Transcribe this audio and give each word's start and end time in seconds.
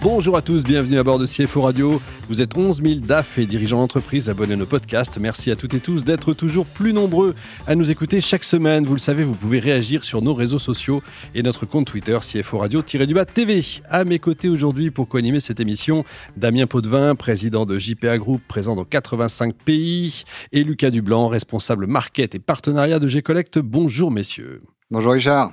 Bonjour 0.00 0.36
à 0.36 0.42
tous, 0.42 0.62
bienvenue 0.62 0.96
à 0.96 1.02
bord 1.02 1.18
de 1.18 1.26
CFO 1.26 1.62
Radio. 1.62 2.00
Vous 2.28 2.40
êtes 2.40 2.56
11 2.56 2.82
000 2.84 3.00
DAF 3.00 3.36
et 3.38 3.46
dirigeants 3.46 3.80
d'entreprise 3.80 4.30
abonnés 4.30 4.52
à 4.52 4.56
nos 4.56 4.64
podcasts. 4.64 5.18
Merci 5.18 5.50
à 5.50 5.56
toutes 5.56 5.74
et 5.74 5.80
tous 5.80 6.04
d'être 6.04 6.34
toujours 6.34 6.66
plus 6.66 6.92
nombreux 6.92 7.34
à 7.66 7.74
nous 7.74 7.90
écouter 7.90 8.20
chaque 8.20 8.44
semaine. 8.44 8.84
Vous 8.84 8.92
le 8.92 9.00
savez, 9.00 9.24
vous 9.24 9.34
pouvez 9.34 9.58
réagir 9.58 10.04
sur 10.04 10.22
nos 10.22 10.34
réseaux 10.34 10.60
sociaux 10.60 11.02
et 11.34 11.42
notre 11.42 11.66
compte 11.66 11.86
Twitter 11.86 12.16
CFO 12.20 12.58
Radio-du-bas 12.58 13.24
TV. 13.24 13.64
À 13.88 14.04
mes 14.04 14.20
côtés 14.20 14.48
aujourd'hui 14.48 14.92
pour 14.92 15.08
co-animer 15.08 15.40
cette 15.40 15.58
émission, 15.58 16.04
Damien 16.36 16.68
Potvin, 16.68 17.16
président 17.16 17.66
de 17.66 17.76
JPA 17.76 18.18
Group, 18.18 18.40
présent 18.46 18.76
dans 18.76 18.84
85 18.84 19.52
pays, 19.52 20.22
et 20.52 20.62
Lucas 20.62 20.90
Dublanc, 20.90 21.26
responsable 21.26 21.88
market 21.88 22.36
et 22.36 22.38
partenariat 22.38 23.00
de 23.00 23.08
G-Collect. 23.08 23.58
Bonjour 23.58 24.12
messieurs. 24.12 24.62
Bonjour 24.92 25.12
Richard. 25.12 25.52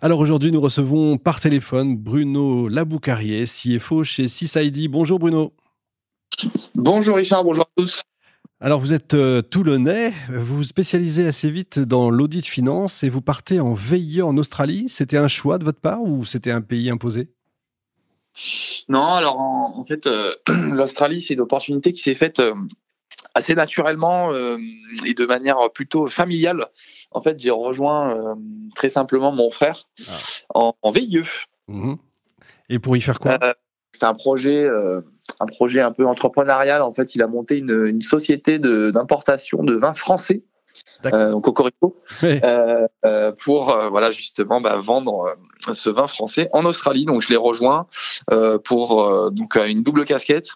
Alors 0.00 0.20
aujourd'hui, 0.20 0.52
nous 0.52 0.60
recevons 0.60 1.18
par 1.18 1.40
téléphone 1.40 1.96
Bruno 1.96 2.68
Laboucarier, 2.68 3.44
CFO 3.44 4.04
chez 4.04 4.28
CISID. 4.28 4.88
Bonjour 4.90 5.18
Bruno. 5.18 5.52
Bonjour 6.74 7.16
Richard, 7.16 7.44
bonjour 7.44 7.64
à 7.64 7.70
tous. 7.76 8.02
Alors 8.60 8.80
vous 8.80 8.92
êtes 8.92 9.14
euh, 9.14 9.40
toulonnais, 9.40 10.12
vous 10.28 10.56
vous 10.56 10.64
spécialisez 10.64 11.26
assez 11.26 11.48
vite 11.48 11.78
dans 11.78 12.10
l'audit 12.10 12.44
finance 12.44 13.04
et 13.04 13.08
vous 13.08 13.20
partez 13.20 13.60
en 13.60 13.72
VIE 13.74 14.20
en 14.20 14.36
Australie. 14.36 14.86
C'était 14.88 15.16
un 15.16 15.28
choix 15.28 15.58
de 15.58 15.64
votre 15.64 15.80
part 15.80 16.02
ou 16.02 16.24
c'était 16.24 16.50
un 16.50 16.60
pays 16.60 16.90
imposé? 16.90 17.30
Non, 18.88 19.04
alors 19.04 19.38
en, 19.38 19.84
fait, 19.84 20.06
euh, 20.06 20.32
l'Australie, 20.48 21.20
c'est 21.20 21.34
une 21.34 21.40
opportunité 21.40 21.92
qui 21.92 22.02
s'est 22.02 22.14
faite 22.14 22.40
euh, 22.40 22.54
assez 23.38 23.54
naturellement 23.54 24.32
euh, 24.32 24.58
et 25.06 25.14
de 25.14 25.24
manière 25.24 25.58
plutôt 25.72 26.08
familiale. 26.08 26.66
En 27.12 27.22
fait, 27.22 27.38
j'ai 27.38 27.50
rejoint 27.50 28.16
euh, 28.16 28.34
très 28.74 28.88
simplement 28.88 29.32
mon 29.32 29.50
frère 29.50 29.88
ah. 30.54 30.72
en, 30.82 30.90
VIE. 30.90 31.22
Mhm. 31.68 31.96
Et 32.68 32.78
pour 32.80 32.96
y 32.96 33.00
faire 33.00 33.20
quoi? 33.20 33.38
Euh, 33.42 33.54
C'est 33.92 34.04
un 34.04 34.14
projet, 34.14 34.68
un 34.68 35.46
projet 35.46 35.80
un 35.80 35.92
peu 35.92 36.06
entrepreneurial. 36.06 36.82
En 36.82 36.92
fait, 36.92 37.14
il 37.14 37.22
a 37.22 37.28
monté 37.28 37.58
une, 37.58 37.86
une 37.86 38.02
société 38.02 38.58
d'importation 38.58 39.62
de, 39.62 39.74
vins 39.74 39.94
français. 39.94 40.42
Donc 41.04 41.44
Cocorico, 41.44 42.00
pour 43.44 43.78
voilà 43.90 44.10
justement 44.10 44.60
bah, 44.60 44.76
vendre 44.78 45.36
ce 45.74 45.90
vin 45.90 46.06
français 46.06 46.48
en 46.52 46.64
Australie. 46.64 47.04
Donc 47.04 47.22
je 47.22 47.28
l'ai 47.28 47.36
rejoint 47.36 47.86
pour 48.64 49.30
donc 49.30 49.56
une 49.56 49.82
double 49.82 50.04
casquette 50.04 50.48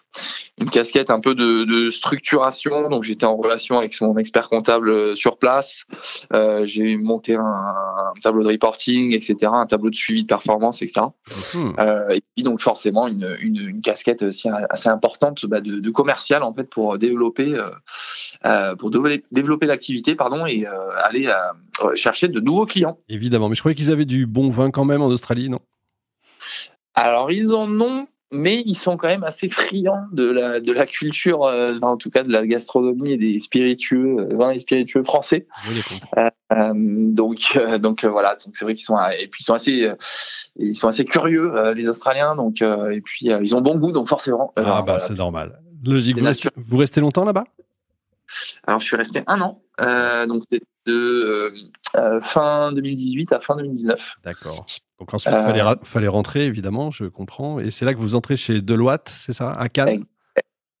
une 0.59 0.69
casquette 0.69 1.09
un 1.09 1.19
peu 1.19 1.35
de, 1.35 1.63
de 1.63 1.89
structuration. 1.89 2.89
Donc 2.89 3.03
j'étais 3.03 3.25
en 3.25 3.35
relation 3.35 3.77
avec 3.77 3.99
mon 4.01 4.17
expert 4.17 4.49
comptable 4.49 4.89
euh, 4.89 5.15
sur 5.15 5.37
place. 5.37 5.83
Euh, 6.31 6.65
j'ai 6.65 6.95
monté 6.95 7.35
un, 7.35 7.41
un, 7.41 8.13
tableau 8.21 8.43
de 8.43 8.49
reporting, 8.49 9.13
etc., 9.13 9.35
un 9.53 9.65
tableau 9.65 9.89
de 9.89 9.95
suivi 9.95 10.23
de 10.23 10.27
performance, 10.27 10.81
etc. 10.81 11.07
Mmh. 11.53 11.71
Euh, 11.79 12.09
et 12.09 12.21
puis 12.35 12.43
donc 12.43 12.61
forcément 12.61 13.07
une, 13.07 13.35
une, 13.41 13.57
une 13.57 13.81
casquette 13.81 14.21
aussi 14.21 14.49
assez 14.69 14.89
importante 14.89 15.45
bah, 15.45 15.61
de, 15.61 15.79
de, 15.79 15.89
commercial 15.89 16.43
en 16.43 16.53
fait 16.53 16.69
pour 16.69 16.97
développer 16.97 17.55
euh, 17.55 17.69
euh 18.45 18.75
pour 18.75 18.91
développer 18.91 19.65
l'activité 19.65 20.12
pardon 20.15 20.45
et 20.45 20.65
euh, 20.65 20.89
aller 21.03 21.29
chercher 21.95 22.27
de 22.27 22.39
nouveaux 22.39 22.65
clients. 22.65 22.97
Évidemment, 23.09 23.49
mais 23.49 23.55
je 23.55 23.61
croyais 23.61 23.75
qu'ils 23.75 23.91
avaient 23.91 24.05
du 24.05 24.25
bon 24.25 24.49
vin 24.49 24.71
quand 24.71 24.85
même 24.85 25.01
en 25.01 25.07
Australie, 25.07 25.49
non? 25.49 25.59
Alors 26.95 27.31
ils 27.31 27.53
en 27.53 27.69
ont 27.81 28.07
mais 28.33 28.63
ils 28.65 28.75
sont 28.75 28.97
quand 28.97 29.07
même 29.07 29.23
assez 29.23 29.47
friands 29.47 30.07
de 30.11 30.29
la, 30.29 30.59
de 30.59 30.71
la 30.73 30.85
culture, 30.85 31.43
euh, 31.43 31.77
en 31.81 31.97
tout 31.97 32.09
cas 32.09 32.23
de 32.23 32.31
la 32.31 32.45
gastronomie 32.45 33.11
et 33.11 33.17
des 33.17 33.39
spiritueux, 33.39 34.17
euh, 34.19 34.35
vins 34.35 34.51
et 34.51 34.59
spiritueux 34.59 35.03
français. 35.03 35.47
Euh, 36.17 36.29
euh, 36.51 36.73
donc, 36.75 37.59
donc 37.79 38.03
voilà, 38.03 38.35
donc 38.43 38.55
c'est 38.55 38.65
vrai 38.65 38.73
qu'ils 38.73 38.85
sont 38.85 38.97
et 38.97 39.27
puis 39.27 39.41
ils 39.41 39.45
sont 39.45 39.53
assez, 39.53 39.87
ils 40.55 40.75
sont 40.75 40.87
assez 40.87 41.05
curieux 41.05 41.53
les 41.73 41.87
Australiens, 41.87 42.35
donc 42.35 42.61
et 42.61 43.01
puis 43.01 43.27
ils 43.27 43.55
ont 43.55 43.61
bon 43.61 43.77
goût, 43.77 43.91
donc 43.91 44.09
forcément. 44.09 44.51
ah 44.57 44.83
bah 44.85 44.99
c'est 44.99 45.15
normal. 45.15 45.59
Logique. 45.85 46.17
Vous 46.17 46.25
restez, 46.25 46.49
vous 46.55 46.77
restez 46.77 47.01
longtemps 47.01 47.25
là-bas? 47.25 47.43
Alors 48.65 48.79
je 48.79 48.85
suis 48.85 48.97
resté 48.97 49.23
un 49.27 49.41
an, 49.41 49.61
donc 50.27 50.43
c'était 50.49 50.65
de 50.85 51.53
fin 52.21 52.71
2018 52.73 53.31
à 53.33 53.39
fin 53.39 53.55
2019. 53.55 54.15
D'accord. 54.23 54.65
Donc 54.99 55.13
ensuite, 55.13 55.33
il 55.37 55.45
fallait, 55.45 55.61
euh. 55.61 55.75
fallait, 55.83 56.07
rentrer, 56.07 56.45
évidemment, 56.45 56.89
je 56.89 57.03
comprends. 57.05 57.59
Et 57.59 57.71
c'est 57.71 57.83
là 57.83 57.93
que 57.93 57.99
vous 57.99 58.15
entrez 58.15 58.37
chez 58.37 58.61
Deloitte, 58.61 59.09
c'est 59.09 59.33
ça, 59.33 59.51
à 59.51 59.67
Cannes? 59.67 60.05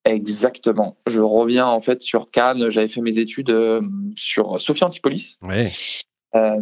Exactement. 0.05 0.97
Je 1.07 1.19
reviens 1.19 1.67
en 1.67 1.81
fait 1.81 2.01
sur 2.01 2.31
Cannes. 2.31 2.69
J'avais 2.69 2.87
fait 2.87 3.01
mes 3.01 3.17
études 3.17 3.49
euh, 3.49 3.81
sur 4.15 4.59
Sophie 4.61 4.83
Antipolis. 4.85 5.39
Euh, 6.35 6.61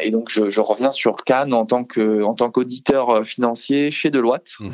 et 0.00 0.10
donc 0.12 0.28
je, 0.28 0.50
je, 0.50 0.60
reviens 0.60 0.92
sur 0.92 1.16
Cannes 1.16 1.52
en 1.52 1.66
tant 1.66 1.84
que 1.84 2.22
en 2.22 2.34
tant 2.34 2.50
qu'auditeur 2.50 3.26
financier 3.26 3.90
chez 3.90 4.10
Deloitte. 4.10 4.54
Mmh 4.60 4.70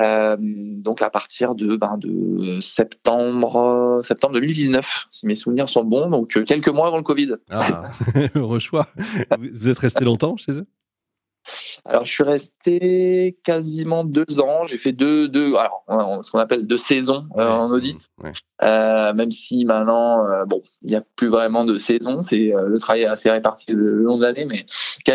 euh, 0.00 0.36
donc 0.38 1.02
à 1.02 1.10
partir 1.10 1.54
de, 1.54 1.76
ben, 1.76 1.98
de 1.98 2.60
septembre, 2.60 4.00
septembre 4.02 4.34
2019, 4.34 5.06
si 5.10 5.26
mes 5.26 5.34
souvenirs 5.34 5.68
sont 5.68 5.84
bons, 5.84 6.08
donc 6.08 6.42
quelques 6.44 6.68
mois 6.68 6.88
avant 6.88 6.98
le 6.98 7.02
Covid. 7.02 7.36
Ah, 7.50 7.90
heureux 8.34 8.58
choix. 8.58 8.88
Vous 9.38 9.68
êtes 9.68 9.78
resté 9.78 10.04
longtemps 10.04 10.36
chez 10.36 10.52
eux? 10.52 10.66
Alors, 11.84 12.04
je 12.04 12.12
suis 12.12 12.24
resté 12.24 13.38
quasiment 13.44 14.04
deux 14.04 14.40
ans. 14.40 14.66
J'ai 14.66 14.78
fait 14.78 14.92
deux, 14.92 15.28
deux, 15.28 15.54
alors, 15.54 15.84
ce 16.22 16.30
qu'on 16.30 16.38
appelle 16.38 16.66
deux 16.66 16.76
saisons 16.76 17.26
euh, 17.36 17.48
en 17.48 17.70
audit. 17.70 17.98
Euh, 18.62 19.14
même 19.14 19.30
si 19.30 19.64
maintenant, 19.64 20.26
euh, 20.26 20.44
bon, 20.44 20.62
il 20.82 20.90
n'y 20.90 20.96
a 20.96 21.02
plus 21.16 21.28
vraiment 21.28 21.64
de 21.64 21.78
saison. 21.78 22.22
C'est 22.22 22.52
le 22.54 22.78
travail 22.78 23.02
est 23.02 23.06
assez 23.06 23.30
réparti 23.30 23.72
le 23.72 24.02
long 24.02 24.18
de 24.18 24.22
l'année, 24.22 24.44
mais 24.44 24.66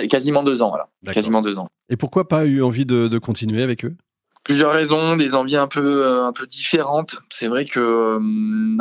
quasiment 0.08 0.44
deux 0.44 0.62
ans, 0.62 0.70
voilà. 0.70 0.90
Quasiment 1.14 1.42
deux 1.42 1.58
ans. 1.58 1.68
Et 1.90 1.98
pourquoi 1.98 2.28
pas 2.28 2.46
eu 2.46 2.64
envie 2.64 2.86
de, 2.86 3.08
de 3.08 3.18
continuer 3.20 3.62
avec 3.62 3.86
eux? 3.86 3.96
Plusieurs 4.46 4.72
raisons, 4.72 5.18
des 5.18 5.36
envies 5.36 5.58
un 5.58 5.68
peu 5.68 6.08
un 6.24 6.32
peu 6.32 6.48
différentes. 6.48 7.18
C'est 7.30 7.48
vrai 7.48 7.66
que 7.66 8.18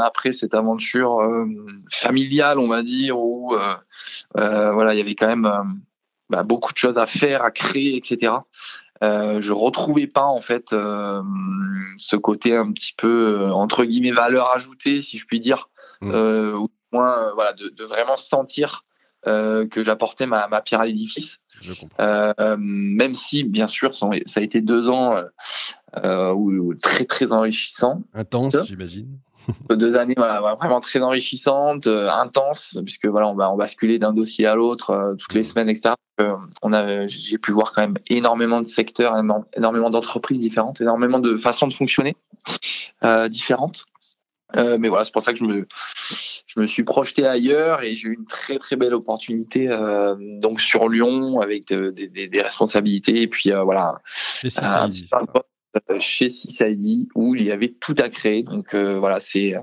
après 0.01 0.33
cette 0.33 0.55
aventure 0.55 1.19
familiale, 1.91 2.61
on 2.61 2.69
va 2.69 2.83
dire, 2.83 3.19
où 3.19 3.57
voilà, 4.35 4.95
il 4.95 4.99
y 4.99 5.01
avait 5.01 5.17
quand 5.17 5.27
même 5.27 5.51
bah, 6.31 6.45
beaucoup 6.45 6.73
de 6.73 6.79
choses 6.79 6.99
à 6.99 7.07
faire, 7.07 7.43
à 7.43 7.51
créer, 7.51 7.97
etc. 7.97 8.33
Euh, 9.03 9.41
je 9.41 9.53
retrouvais 9.53 10.07
pas 10.07 10.25
en 10.25 10.41
fait 10.41 10.73
euh, 10.73 11.23
ce 11.99 12.17
côté 12.17 12.57
un 12.57 12.73
petit 12.73 12.95
peu 12.97 13.41
euh, 13.41 13.51
entre 13.51 13.85
guillemets 13.85 14.13
valeur 14.13 14.51
ajoutée, 14.55 15.03
si 15.03 15.19
je 15.19 15.27
puis 15.27 15.41
dire, 15.41 15.69
mmh. 16.01 16.11
euh, 16.13 16.57
ou 16.57 16.71
moins 16.93 17.19
euh, 17.19 17.33
voilà, 17.35 17.53
de, 17.53 17.69
de, 17.69 17.85
vraiment 17.85 18.17
sentir 18.17 18.85
que 19.27 19.83
j'apportais 19.83 20.27
ma, 20.27 20.49
ma, 20.49 20.61
pierre 20.61 20.83
à 20.83 20.85
l'édifice. 20.85 21.41
Même 22.59 23.15
si, 23.15 23.45
bien 23.45 23.67
sûr, 23.67 23.95
ça 23.95 24.09
a 24.09 24.41
été 24.41 24.61
deux 24.61 24.89
ans 24.89 25.17
très 26.83 27.05
très 27.05 27.33
enrichissants. 27.33 28.03
Intense, 28.15 28.57
j'imagine. 28.67 29.19
deux 29.71 29.97
années 29.97 30.15
voilà, 30.17 30.41
vraiment 30.41 30.81
très 30.81 31.03
enrichissantes, 31.03 31.87
euh, 31.87 32.11
intenses, 32.11 32.79
puisque 32.85 33.07
voilà, 33.07 33.29
on 33.29 33.35
va 33.35 33.51
on 33.51 33.57
basculer 33.57 33.99
d'un 33.99 34.13
dossier 34.13 34.47
à 34.47 34.55
l'autre 34.55 34.91
euh, 34.91 35.15
toutes 35.15 35.35
les 35.35 35.41
mmh. 35.41 35.45
semaines, 35.45 35.69
etc. 35.69 35.95
Euh, 36.21 36.35
on 36.63 36.73
a, 36.73 37.07
j'ai 37.07 37.39
pu 37.39 37.53
voir 37.53 37.73
quand 37.73 37.83
même 37.83 37.99
énormément 38.09 38.61
de 38.61 38.69
secteurs, 38.69 39.17
énormément 39.57 39.91
d'entreprises 39.91 40.41
différentes, 40.41 40.81
énormément 40.81 41.19
de 41.19 41.37
façons 41.37 41.67
de 41.67 41.75
fonctionner 41.75 42.17
différentes. 43.29 43.87
Mais 44.55 44.89
voilà, 44.89 45.05
c'est 45.05 45.13
pour 45.13 45.23
ça 45.23 45.33
que 45.33 45.39
je 45.39 45.45
me, 45.45 45.67
je 46.47 46.61
me 46.61 46.67
suis 46.67 46.85
projeté 46.85 47.27
ailleurs 47.27 47.83
et 47.83 47.97
j'ai 47.97 48.09
eu 48.09 48.15
une 48.15 48.27
très 48.27 48.59
très 48.59 48.77
belle 48.77 48.95
opportunité 48.95 49.69
donc 50.41 50.61
sur 50.61 50.89
Lyon 50.89 51.41
avec 51.41 51.67
des, 51.69 52.09
des, 52.09 52.29
des, 52.29 52.43
responsabilités 52.43 53.23
et 53.23 53.29
puis 53.29 53.51
voilà. 53.51 54.01
Ça, 54.05 54.89
euh, 55.91 55.99
chez 55.99 56.29
CISID 56.29 57.09
où 57.17 57.35
il 57.35 57.43
y 57.43 57.51
avait 57.51 57.69
tout 57.69 57.97
à 57.99 58.09
créer. 58.09 58.45
Donc 58.45 58.75
euh, 58.75 59.01
voilà, 59.01 59.19
c'est 59.19 59.55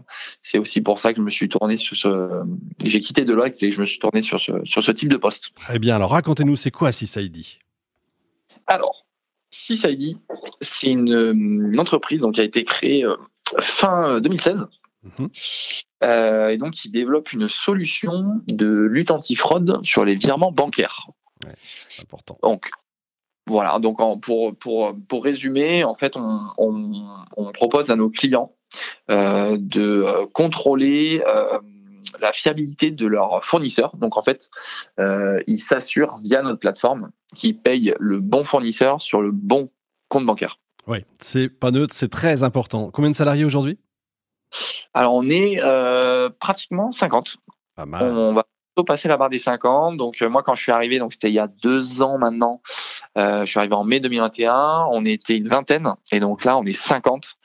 c'est 0.41 0.57
aussi 0.57 0.81
pour 0.81 0.99
ça 0.99 1.13
que 1.13 1.17
je 1.19 1.23
me 1.23 1.29
suis 1.29 1.47
tourné 1.47 1.77
sur 1.77 1.95
ce. 1.95 2.43
J'ai 2.83 2.99
quitté 2.99 3.23
Deloitte 3.23 3.63
et 3.63 3.71
je 3.71 3.79
me 3.79 3.85
suis 3.85 3.97
tourné 3.97 4.21
sur 4.21 4.37
ce 4.37 4.51
sur 4.65 4.83
ce 4.83 4.91
type 4.91 5.07
de 5.07 5.15
poste. 5.15 5.51
Très 5.55 5.79
bien. 5.79 5.95
Alors 5.95 6.11
racontez-nous, 6.11 6.57
c'est 6.57 6.71
quoi 6.71 6.91
CISID 6.91 7.45
Alors, 8.67 9.05
CISID, 9.51 10.17
c'est 10.59 10.87
une, 10.87 11.79
entreprise 11.79 12.21
donc 12.21 12.35
qui 12.35 12.41
a 12.41 12.43
été 12.43 12.65
créée 12.65 13.05
euh, 13.05 13.15
fin 13.61 14.19
2016. 14.19 14.67
Mhm. 15.03 15.29
Euh, 16.03 16.49
et 16.49 16.57
donc, 16.57 16.71
qui 16.71 16.89
développe 16.89 17.33
une 17.33 17.47
solution 17.47 18.41
de 18.47 18.85
lutte 18.85 19.11
anti-fraude 19.11 19.79
sur 19.83 20.05
les 20.05 20.15
virements 20.15 20.51
bancaires. 20.51 21.07
Ouais, 21.45 21.53
important. 22.01 22.37
Donc, 22.43 22.69
voilà, 23.47 23.79
donc 23.79 23.97
pour, 24.21 24.55
pour, 24.55 24.95
pour 25.07 25.23
résumer, 25.23 25.83
en 25.83 25.95
fait, 25.95 26.15
on, 26.15 26.39
on, 26.57 27.25
on 27.35 27.51
propose 27.51 27.89
à 27.89 27.95
nos 27.95 28.09
clients 28.09 28.53
euh, 29.09 29.57
de 29.59 30.03
euh, 30.07 30.25
contrôler 30.31 31.23
euh, 31.27 31.59
la 32.19 32.31
fiabilité 32.31 32.91
de 32.91 33.07
leurs 33.07 33.43
fournisseurs. 33.43 33.95
Donc 33.97 34.17
en 34.17 34.23
fait, 34.23 34.49
euh, 34.99 35.41
ils 35.47 35.59
s'assurent 35.59 36.17
via 36.23 36.41
notre 36.41 36.59
plateforme 36.59 37.11
qu'ils 37.33 37.57
payent 37.57 37.95
le 37.99 38.19
bon 38.19 38.43
fournisseur 38.43 39.01
sur 39.01 39.21
le 39.21 39.31
bon 39.31 39.71
compte 40.07 40.25
bancaire. 40.25 40.59
Oui, 40.87 40.99
c'est 41.19 41.49
pas 41.49 41.71
neutre, 41.71 41.93
c'est 41.95 42.09
très 42.09 42.43
important. 42.43 42.91
Combien 42.91 43.09
de 43.09 43.15
salariés 43.15 43.45
aujourd'hui? 43.45 43.79
Alors, 44.93 45.13
on 45.13 45.29
est 45.29 45.59
pratiquement 46.39 46.91
50. 46.91 47.37
Pas 47.75 47.85
mal. 47.85 48.03
On 48.03 48.33
va 48.33 48.45
passer 48.85 49.07
la 49.07 49.17
barre 49.17 49.29
des 49.29 49.37
50. 49.37 49.97
Donc 49.97 50.21
moi, 50.21 50.43
quand 50.43 50.55
je 50.55 50.63
suis 50.63 50.71
arrivé, 50.71 50.99
donc 50.99 51.13
c'était 51.13 51.29
il 51.29 51.33
y 51.33 51.39
a 51.39 51.47
deux 51.47 52.01
ans 52.01 52.17
maintenant, 52.17 52.61
je 53.15 53.45
suis 53.45 53.59
arrivé 53.59 53.75
en 53.75 53.83
mai 53.83 53.99
2021. 53.99 54.87
On 54.91 55.05
était 55.05 55.37
une 55.37 55.47
vingtaine, 55.47 55.93
et 56.11 56.19
donc 56.19 56.45
là, 56.45 56.57
on 56.57 56.63
est 56.65 56.73
50. 56.73 57.35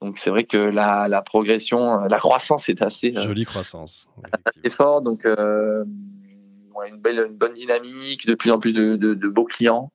Donc 0.00 0.18
c'est 0.18 0.30
vrai 0.30 0.44
que 0.44 0.56
la, 0.56 1.06
la, 1.06 1.22
progression, 1.22 1.98
la 1.98 2.18
croissance 2.18 2.68
est 2.68 2.82
assez 2.82 3.14
jolie 3.14 3.44
croissance, 3.44 4.08
assez 4.44 4.70
fort. 4.70 5.00
Donc 5.00 5.24
une 5.24 7.00
belle, 7.00 7.26
une 7.30 7.36
bonne 7.36 7.54
dynamique, 7.54 8.26
de 8.26 8.34
plus 8.34 8.50
en 8.50 8.58
plus 8.58 8.72
de, 8.72 8.96
de, 8.96 9.28
beaux 9.28 9.44
clients, 9.44 9.92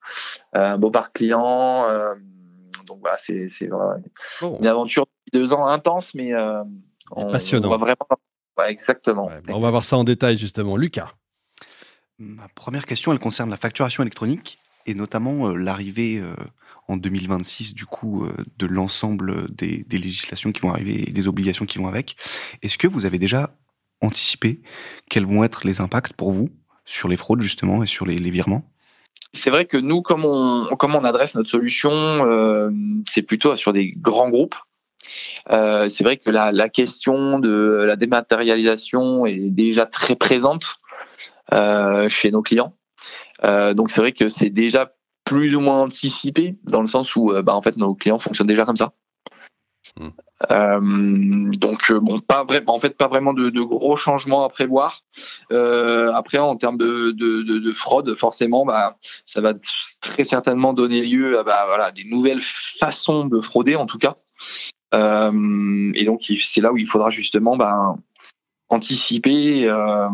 un 0.53 0.77
beau 0.77 0.91
parc 0.91 1.15
client. 1.15 1.85
donc 2.85 2.99
voilà, 3.01 3.17
c'est 3.17 3.47
une 3.61 4.67
aventure 4.67 5.05
de 5.33 5.39
deux 5.39 5.53
ans 5.53 5.67
intense, 5.67 6.15
mais 6.15 6.31
on, 7.11 7.31
passionnant. 7.31 7.67
On 7.67 7.71
va 7.71 7.77
vraiment 7.77 8.07
exactement. 8.67 9.29
on 9.49 9.59
va 9.59 9.71
voir 9.71 9.85
ça 9.85 9.97
en 9.97 10.03
détail 10.03 10.37
justement. 10.37 10.77
Lucas. 10.77 11.13
Ma 12.19 12.47
première 12.49 12.87
question, 12.87 13.13
elle 13.13 13.19
concerne 13.19 13.49
la 13.51 13.57
facturation 13.57 14.01
électronique 14.01 14.57
et 14.87 14.95
notamment 14.95 15.49
euh, 15.49 15.53
l'arrivée 15.55 16.19
euh, 16.19 16.33
en 16.87 16.97
2026 16.97 17.75
du 17.75 17.85
coup 17.85 18.25
euh, 18.25 18.33
de 18.57 18.65
l'ensemble 18.65 19.53
des, 19.53 19.85
législations 19.91 20.51
qui 20.51 20.61
vont 20.61 20.71
arriver 20.71 21.07
et 21.07 21.11
des 21.11 21.27
obligations 21.27 21.65
qui 21.65 21.77
vont 21.77 21.87
avec. 21.87 22.15
Est-ce 22.63 22.77
que 22.77 22.87
vous 22.87 23.05
avez 23.05 23.19
déjà 23.19 23.55
anticipé 24.01 24.61
quels 25.09 25.25
vont 25.25 25.43
être 25.43 25.67
les 25.67 25.81
impacts 25.81 26.13
pour 26.13 26.31
vous 26.31 26.49
sur 26.85 27.07
les 27.07 27.17
fraudes 27.17 27.41
justement 27.41 27.83
et 27.83 27.87
sur 27.87 28.05
les, 28.05 28.17
virements? 28.31 28.63
C'est 29.33 29.49
vrai 29.49 29.65
que 29.65 29.77
nous, 29.77 30.01
comme 30.01 30.25
on, 30.25 30.75
comme 30.77 30.95
on 30.95 31.03
adresse 31.03 31.35
notre 31.35 31.49
solution, 31.49 31.91
c'est 33.07 33.23
plutôt 33.23 33.55
sur 33.55 33.73
des 33.73 33.91
grands 33.91 34.29
groupes. 34.29 34.55
Euh, 35.49 35.89
c'est 35.89 36.03
vrai 36.03 36.17
que 36.17 36.29
la, 36.29 36.51
la, 36.51 36.69
question 36.69 37.39
de 37.39 37.83
la 37.85 37.95
dématérialisation 37.95 39.25
est 39.25 39.49
déjà 39.49 39.85
très 39.85 40.15
présente 40.15 40.75
euh, 41.53 42.09
chez 42.09 42.31
nos 42.31 42.41
clients. 42.41 42.75
Euh, 43.43 43.73
donc 43.73 43.91
c'est 43.91 44.01
vrai 44.01 44.11
que 44.11 44.29
c'est 44.29 44.49
déjà 44.49 44.93
plus 45.23 45.55
ou 45.55 45.59
moins 45.59 45.81
anticipé 45.81 46.55
dans 46.63 46.81
le 46.81 46.87
sens 46.87 47.15
où 47.15 47.33
bah, 47.43 47.53
en 47.53 47.61
fait 47.61 47.77
nos 47.77 47.93
clients 47.95 48.19
fonctionnent 48.19 48.47
déjà 48.47 48.65
comme 48.65 48.77
ça. 48.77 48.93
Hmm. 49.99 51.49
Donc 51.51 51.91
bon, 51.91 52.19
pas 52.19 52.43
vraiment, 52.43 52.75
en 52.75 52.79
fait, 52.79 52.95
pas 52.95 53.07
vraiment 53.07 53.33
de, 53.33 53.49
de 53.49 53.61
gros 53.61 53.95
changements 53.95 54.45
à 54.45 54.49
prévoir. 54.49 55.01
Après, 55.49 56.37
en 56.37 56.55
termes 56.55 56.77
de, 56.77 57.09
de, 57.11 57.41
de, 57.41 57.71
fraude, 57.71 58.13
forcément, 58.13 58.63
bah, 58.63 58.97
ça 59.25 59.41
va 59.41 59.53
très 59.99 60.23
certainement 60.23 60.73
donner 60.73 61.01
lieu 61.01 61.39
à 61.39 61.43
bah, 61.43 61.63
voilà, 61.67 61.91
des 61.91 62.03
nouvelles 62.03 62.41
façons 62.41 63.25
de 63.25 63.41
frauder, 63.41 63.75
en 63.75 63.87
tout 63.87 63.97
cas. 63.97 64.15
Euh, 64.93 65.91
et 65.95 66.05
donc 66.05 66.21
c'est 66.41 66.61
là 66.61 66.71
où 66.71 66.77
il 66.77 66.87
faudra 66.87 67.09
justement 67.09 67.57
ben, 67.57 67.97
anticiper 68.69 69.67
euh, 69.69 70.07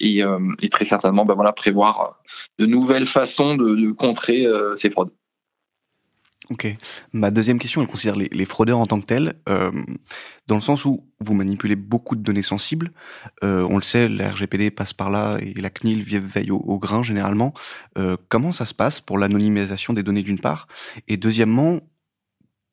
et, 0.00 0.22
euh, 0.24 0.38
et, 0.62 0.68
très 0.68 0.84
certainement 0.84 1.24
ben, 1.24 1.34
voilà, 1.34 1.52
prévoir 1.52 2.20
de 2.58 2.66
nouvelles 2.66 3.06
façons 3.06 3.56
de, 3.56 3.92
contrer 3.92 4.46
ces 4.74 4.90
fraudes. 4.90 5.10
Ok. 6.48 6.76
Ma 7.12 7.32
deuxième 7.32 7.58
question, 7.58 7.80
elle 7.82 7.88
considère 7.88 8.14
les, 8.14 8.44
fraudeurs 8.44 8.78
en 8.78 8.86
tant 8.86 9.00
que 9.00 9.06
tels, 9.06 9.34
dans 10.46 10.54
le 10.54 10.60
sens 10.60 10.84
où 10.84 11.04
vous 11.18 11.34
manipulez 11.34 11.74
beaucoup 11.74 12.14
de 12.14 12.22
données 12.22 12.42
sensibles. 12.42 12.92
On 13.42 13.76
le 13.76 13.82
sait, 13.82 14.08
la 14.08 14.30
RGPD 14.30 14.70
passe 14.70 14.92
par 14.92 15.10
là 15.10 15.38
et 15.40 15.54
la 15.54 15.70
CNIL 15.70 16.04
veille 16.04 16.52
au, 16.52 16.78
grain 16.78 17.02
généralement. 17.02 17.52
Comment 18.28 18.52
ça 18.52 18.64
se 18.64 18.74
passe 18.74 19.00
pour 19.00 19.18
l'anonymisation 19.18 19.92
des 19.92 20.04
données 20.04 20.22
d'une 20.22 20.38
part? 20.38 20.68
Et 21.08 21.16
deuxièmement, 21.16 21.80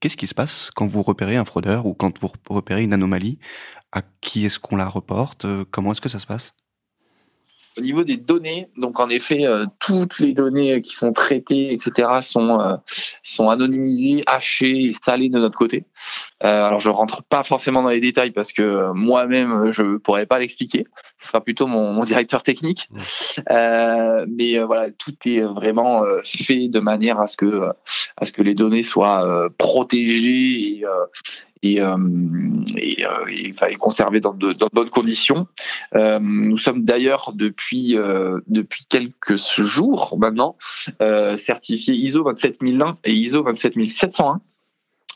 Qu'est-ce 0.03 0.17
qui 0.17 0.27
se 0.27 0.33
passe 0.33 0.69
quand 0.75 0.85
vous 0.85 1.01
repérez 1.01 1.38
un 1.38 1.45
fraudeur 1.45 1.85
ou 1.85 1.94
quand 1.94 2.19
vous 2.19 2.29
repérez 2.50 2.83
une 2.83 2.91
anomalie? 2.91 3.39
À 3.94 4.01
qui 4.19 4.45
est-ce 4.45 4.59
qu'on 4.59 4.75
la 4.75 4.89
reporte? 4.89 5.45
Comment 5.71 5.94
est-ce 5.94 6.01
que 6.01 6.09
ça 6.09 6.19
se 6.19 6.25
passe? 6.25 6.53
Au 7.77 7.81
niveau 7.81 8.03
des 8.03 8.17
données, 8.17 8.67
donc 8.75 9.00
en 9.00 9.07
effet, 9.07 9.45
euh, 9.45 9.63
toutes 9.79 10.19
les 10.19 10.33
données 10.33 10.81
qui 10.81 10.94
sont 10.94 11.13
traitées, 11.13 11.71
etc., 11.71 12.19
sont 12.19 12.59
euh, 12.59 12.75
sont 13.23 13.47
anonymisées, 13.47 14.23
hachées 14.27 14.88
et 14.88 14.91
salées 14.91 15.29
de 15.29 15.39
notre 15.39 15.57
côté. 15.57 15.85
Euh, 16.44 16.66
alors 16.66 16.80
je 16.80 16.90
rentre 16.90 17.24
pas 17.24 17.44
forcément 17.44 17.84
dans 17.84 17.90
les 17.90 18.00
détails 18.00 18.31
parce 18.31 18.54
que 18.54 18.92
moi-même 18.94 19.72
je 19.72 19.98
pourrais 19.98 20.25
pas 20.25 20.40
l'expliquer. 20.40 20.86
Ce 21.19 21.28
sera 21.30 21.42
plutôt 21.42 21.68
mon, 21.68 21.94
mon 21.94 22.04
directeur 22.04 22.44
technique. 22.44 22.90
mais 23.50 24.60
voilà, 24.60 24.90
tout 24.98 25.16
est 25.25 25.42
vraiment 25.42 26.04
fait 26.24 26.68
de 26.68 26.80
manière 26.80 27.19
à 27.19 27.28
ce 27.28 27.38
que 27.38 27.69
à 28.18 28.25
ce 28.25 28.31
que 28.31 28.42
les 28.42 28.54
données 28.54 28.84
soient 28.84 29.50
protégées 29.57 30.80
et, 30.80 30.86
et, 31.63 31.81
euh, 31.81 31.98
et, 32.75 33.06
euh, 33.06 33.68
et, 33.69 33.75
conserver 33.75 34.19
dans 34.19 34.34
de, 34.34 34.51
dans 34.51 34.68
de 34.68 34.72
bonnes 34.74 34.89
conditions. 34.89 35.48
Euh, 35.96 36.19
nous 36.22 36.57
sommes 36.57 36.84
d'ailleurs 36.84 37.31
depuis 37.34 37.98
euh, 37.98 38.39
depuis 38.48 38.86
quelques 38.88 39.38
jours 39.60 40.16
maintenant 40.19 40.57
euh, 41.01 41.38
certifiés 41.38 41.96
ISO 41.96 42.24
27001 42.24 42.98
et 43.06 43.13
ISO 43.13 43.44
27701 43.44 44.42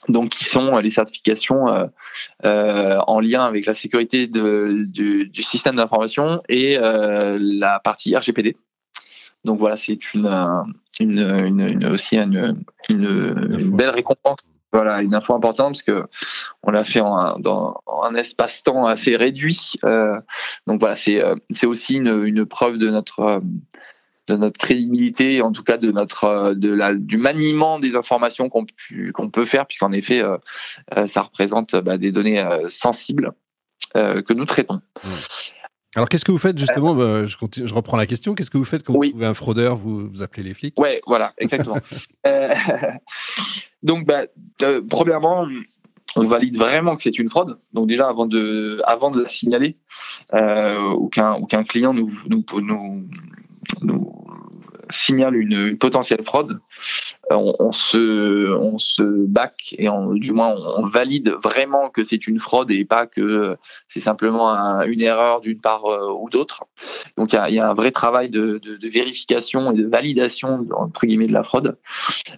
donc 0.09 0.29
qui 0.29 0.45
sont 0.45 0.77
les 0.77 0.89
certifications 0.89 1.67
euh, 1.67 1.85
euh, 2.45 2.97
en 3.07 3.19
lien 3.19 3.43
avec 3.45 3.65
la 3.65 3.73
sécurité 3.73 4.27
de, 4.27 4.85
du, 4.87 5.27
du, 5.27 5.43
système 5.43 5.75
d'information 5.75 6.41
et 6.49 6.77
euh, 6.77 7.37
la 7.41 7.79
partie 7.79 8.15
RGPD. 8.15 8.57
Donc 9.43 9.59
voilà, 9.59 9.77
c'est 9.77 10.13
une, 10.13 10.27
une, 10.99 11.19
une, 11.19 11.59
une, 11.59 11.85
aussi 11.87 12.17
une, 12.17 12.63
belle 12.89 13.89
récompense 13.89 14.39
voilà, 14.73 15.01
une 15.01 15.15
info 15.15 15.33
importante 15.33 15.73
parce 15.73 15.83
que 15.83 16.05
on 16.63 16.71
l'a 16.71 16.83
fait 16.83 16.99
en, 16.99 17.39
dans 17.39 17.81
un 18.03 18.13
espace-temps 18.15 18.85
assez 18.85 19.15
réduit. 19.15 19.73
Euh, 19.85 20.19
donc 20.67 20.79
voilà, 20.79 20.95
c'est 20.95 21.23
euh, 21.23 21.35
c'est 21.49 21.67
aussi 21.67 21.95
une, 21.95 22.45
preuve 22.45 22.77
de 22.77 22.89
notre 22.89 23.19
euh, 23.19 23.39
de 24.27 24.35
notre 24.35 24.57
crédibilité, 24.57 25.41
en 25.41 25.51
tout 25.51 25.63
cas 25.63 25.77
de 25.77 25.91
notre 25.91 26.23
euh, 26.25 26.53
de 26.53 26.71
la 26.71 26.93
du 26.93 27.17
maniement 27.17 27.79
des 27.79 27.95
informations 27.95 28.49
qu'on 28.49 28.65
qu'on 29.13 29.29
peut 29.29 29.45
faire, 29.45 29.65
puisqu'en 29.65 29.91
effet, 29.91 30.21
ça 31.05 31.21
représente 31.21 31.75
bah, 31.75 31.97
des 31.97 32.11
données 32.11 32.43
sensibles 32.69 33.31
que 33.93 34.33
nous 34.33 34.45
traitons. 34.45 34.81
Alors, 35.97 36.09
qu'est-ce 36.09 36.25
que 36.25 36.31
vous 36.31 36.37
faites 36.37 36.59
justement 36.59 36.93
bah, 36.93 37.25
je, 37.25 37.35
continue, 37.37 37.67
je, 37.67 37.73
reprends 37.73 37.97
la 37.97 38.05
question. 38.05 38.35
Qu'est-ce 38.35 38.51
que 38.51 38.57
vous 38.59 38.65
faites 38.65 38.83
quand 38.83 38.93
vous 38.93 39.09
trouvez 39.09 39.25
un 39.25 39.33
fraudeur 39.33 39.77
vous, 39.77 40.07
vous 40.07 40.21
appelez 40.21 40.43
les 40.43 40.53
flics? 40.53 40.79
Ouais, 40.79 41.01
voilà, 41.07 41.33
exactement. 41.39 41.77
euh, 42.27 42.53
donc, 43.83 44.05
bah, 44.05 44.25
euh, 44.61 44.81
premièrement, 44.87 45.47
on 46.15 46.25
valide 46.25 46.57
vraiment 46.57 46.95
que 46.95 47.01
c'est 47.01 47.17
une 47.17 47.29
fraude. 47.29 47.57
Donc 47.73 47.87
déjà, 47.87 48.07
avant 48.09 48.27
de, 48.27 48.79
avant 48.85 49.11
de 49.11 49.23
la 49.23 49.29
signaler, 49.29 49.77
euh, 50.35 50.77
aucun, 50.91 51.33
aucun 51.33 51.63
client 51.63 51.95
nous, 51.95 52.11
nous, 52.29 52.43
nous, 52.61 53.07
nous 53.81 54.06
signale 54.89 55.35
une, 55.35 55.77
potentielle 55.77 56.23
fraude. 56.23 56.59
On, 57.29 57.53
on, 57.59 57.71
se, 57.73 58.55
on 58.55 58.77
se 58.77 59.03
back 59.03 59.75
et 59.77 59.89
on, 59.89 60.13
du 60.13 60.31
moins 60.31 60.55
on, 60.77 60.85
valide 60.85 61.35
vraiment 61.43 61.89
que 61.89 62.03
c'est 62.03 62.25
une 62.25 62.39
fraude 62.39 62.71
et 62.71 62.85
pas 62.85 63.05
que 63.05 63.57
c'est 63.89 63.99
simplement 63.99 64.49
un, 64.49 64.83
une 64.83 65.01
erreur 65.01 65.41
d'une 65.41 65.59
part 65.59 65.85
euh, 65.85 66.13
ou 66.13 66.29
d'autre. 66.29 66.63
Donc 67.17 67.33
il 67.33 67.35
y 67.35 67.39
a, 67.39 67.49
y 67.49 67.59
a, 67.59 67.69
un 67.69 67.73
vrai 67.73 67.91
travail 67.91 68.29
de, 68.29 68.59
de, 68.63 68.77
de, 68.77 68.87
vérification 68.87 69.71
et 69.71 69.75
de 69.75 69.85
validation 69.85 70.65
entre 70.71 71.05
guillemets 71.05 71.27
de 71.27 71.33
la 71.33 71.43
fraude. 71.43 71.77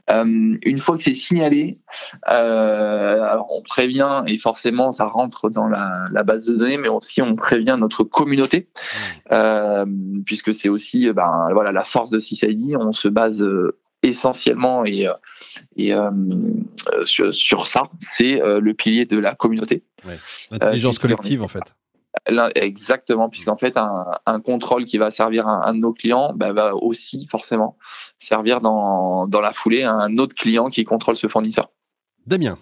Euh, 0.10 0.58
une 0.64 0.80
fois 0.80 0.98
que 0.98 1.04
c'est 1.04 1.14
signalé, 1.14 1.78
euh, 2.28 3.22
alors 3.22 3.48
on 3.52 3.62
prévient 3.62 4.24
et 4.28 4.40
forcément 4.40 4.92
ça 4.92 5.06
rentre 5.06 5.52
dans 5.52 5.68
la, 5.68 6.06
la, 6.12 6.24
base 6.24 6.46
de 6.46 6.56
données, 6.56 6.80
mais 6.80 6.90
aussi 6.90 7.22
on 7.22 7.36
prévient 7.36 7.78
notre 7.80 8.04
communauté 8.04 8.68
mmh. 8.70 9.34
euh, 9.34 9.86
puisque 10.26 10.54
c'est 10.54 10.70
aussi 10.70 11.12
ben, 11.14 11.50
voilà 11.54 11.72
la 11.72 11.84
force 11.84 12.10
de 12.10 12.20
CISID. 12.20 12.76
On 12.76 12.92
se 12.92 13.08
base 13.08 13.46
essentiellement 14.04 14.86
et, 14.86 15.08
euh, 15.08 15.14
et 15.76 15.94
euh, 15.94 16.12
sur, 17.04 17.34
sur, 17.34 17.68
ça, 17.68 17.84
c'est 18.00 18.42
euh, 18.42 18.60
le 18.60 18.74
pilier 18.74 19.06
de 19.06 19.18
la 19.18 19.36
communauté. 19.36 19.84
Ouais. 20.06 20.18
L'intelligence 20.52 21.00
collective, 21.00 21.44
en 21.44 21.48
fait. 21.48 21.76
Exactement, 22.56 23.30
puisqu'en 23.30 23.56
fait, 23.56 23.78
un, 23.78 24.06
un, 24.26 24.42
contrôle 24.42 24.86
qui 24.86 24.98
va 24.98 25.12
servir 25.12 25.48
un, 25.48 25.62
un 25.64 25.74
de 25.74 25.80
nos 25.80 25.94
clients 25.94 26.34
bah, 26.34 26.54
va 26.54 26.76
aussi 26.76 27.28
forcément 27.28 27.78
servir 28.18 28.62
dans, 28.62 29.28
dans 29.28 29.42
la 29.42 29.54
foulée 29.54 29.84
à 29.84 29.94
un 29.94 30.18
autre 30.18 30.36
client 30.36 30.70
qui 30.70 30.84
contrôle 30.86 31.16
ce 31.16 31.28
fournisseur. 31.28 31.70
Damien. 32.26 32.58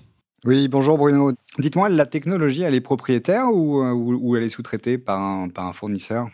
Oui, 0.46 0.68
bonjour 0.68 0.98
Bruno. 0.98 1.32
Dites-moi, 1.58 1.90
la 1.90 2.06
technologie, 2.06 2.62
elle 2.62 2.76
est 2.76 2.82
propriétaire 2.82 3.48
ou, 3.48 3.82
ou, 3.82 4.20
ou 4.22 4.36
elle 4.36 4.44
est 4.44 4.50
sous-traitée 4.50 4.98
par 4.98 5.20
un, 5.20 5.50
par 5.50 5.66
un 5.66 5.74
fournisseur? 5.74 6.28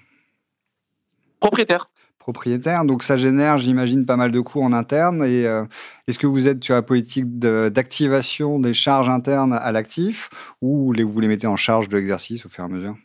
Propriétaire 1.40 1.90
propriétaire. 2.24 2.86
Donc 2.86 3.04
ça 3.04 3.18
génère, 3.18 3.58
j'imagine, 3.58 4.06
pas 4.06 4.16
mal 4.16 4.32
de 4.32 4.40
coûts 4.40 4.62
en 4.62 4.72
interne. 4.72 5.24
Et 5.26 5.46
euh, 5.46 5.66
est-ce 6.08 6.18
que 6.18 6.26
vous 6.26 6.48
êtes 6.48 6.64
sur 6.64 6.74
la 6.74 6.82
politique 6.82 7.38
d'activation 7.38 8.60
des 8.60 8.74
charges 8.74 9.10
internes 9.10 9.54
à 9.54 9.72
l'actif 9.74 10.30
ou 10.62 10.94
vous 10.96 11.20
les 11.20 11.28
mettez 11.28 11.48
en 11.48 11.58
charge 11.58 11.90
de 11.90 11.98
l'exercice 11.98 12.46
au 12.46 12.50
fur 12.50 12.64
et 12.64 12.68
à 12.68 12.70
mesure? 12.70 12.96